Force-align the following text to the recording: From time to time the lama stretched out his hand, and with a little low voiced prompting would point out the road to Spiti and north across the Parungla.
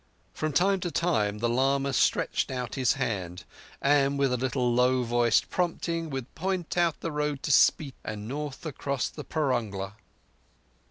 From 0.33 0.51
time 0.51 0.79
to 0.79 0.89
time 0.89 1.37
the 1.37 1.47
lama 1.47 1.93
stretched 1.93 2.49
out 2.49 2.73
his 2.73 2.93
hand, 2.93 3.43
and 3.83 4.17
with 4.17 4.33
a 4.33 4.35
little 4.37 4.73
low 4.73 5.03
voiced 5.03 5.51
prompting 5.51 6.09
would 6.09 6.33
point 6.33 6.75
out 6.75 7.01
the 7.01 7.11
road 7.11 7.43
to 7.43 7.51
Spiti 7.51 7.93
and 8.03 8.27
north 8.27 8.65
across 8.65 9.09
the 9.09 9.23
Parungla. 9.23 9.93